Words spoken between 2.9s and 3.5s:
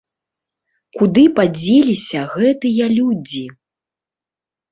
людзі?